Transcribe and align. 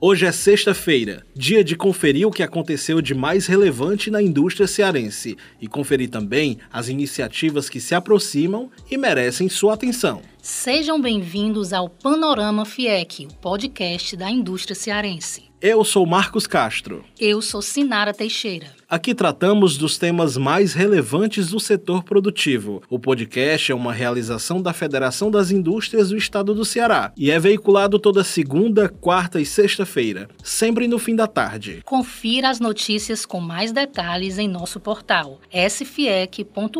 Hoje 0.00 0.26
é 0.26 0.32
sexta-feira, 0.32 1.24
dia 1.34 1.62
de 1.62 1.76
conferir 1.76 2.26
o 2.26 2.30
que 2.30 2.42
aconteceu 2.42 3.00
de 3.00 3.14
mais 3.14 3.46
relevante 3.46 4.10
na 4.10 4.20
indústria 4.20 4.66
cearense 4.66 5.36
e 5.60 5.68
conferir 5.68 6.10
também 6.10 6.58
as 6.72 6.88
iniciativas 6.88 7.68
que 7.68 7.80
se 7.80 7.94
aproximam 7.94 8.70
e 8.90 8.98
merecem 8.98 9.48
sua 9.48 9.74
atenção. 9.74 10.20
Sejam 10.42 11.00
bem-vindos 11.00 11.72
ao 11.72 11.88
Panorama 11.88 12.66
FIEC, 12.66 13.26
o 13.26 13.34
podcast 13.36 14.16
da 14.16 14.28
indústria 14.28 14.74
cearense. 14.74 15.53
Eu 15.66 15.82
sou 15.82 16.04
Marcos 16.04 16.46
Castro. 16.46 17.06
Eu 17.18 17.40
sou 17.40 17.62
Sinara 17.62 18.12
Teixeira. 18.12 18.66
Aqui 18.86 19.14
tratamos 19.14 19.78
dos 19.78 19.96
temas 19.96 20.36
mais 20.36 20.74
relevantes 20.74 21.48
do 21.48 21.58
setor 21.58 22.04
produtivo. 22.04 22.82
O 22.90 22.98
podcast 22.98 23.72
é 23.72 23.74
uma 23.74 23.90
realização 23.90 24.60
da 24.60 24.74
Federação 24.74 25.30
das 25.30 25.50
Indústrias 25.50 26.10
do 26.10 26.18
Estado 26.18 26.52
do 26.52 26.66
Ceará 26.66 27.14
e 27.16 27.30
é 27.30 27.38
veiculado 27.38 27.98
toda 27.98 28.22
segunda, 28.22 28.90
quarta 28.90 29.40
e 29.40 29.46
sexta-feira, 29.46 30.28
sempre 30.42 30.86
no 30.86 30.98
fim 30.98 31.16
da 31.16 31.26
tarde. 31.26 31.80
Confira 31.82 32.50
as 32.50 32.60
notícias 32.60 33.24
com 33.24 33.40
mais 33.40 33.72
detalhes 33.72 34.36
em 34.36 34.46
nosso 34.46 34.78
portal 34.78 35.40
sfiec.org.br. 35.50 36.74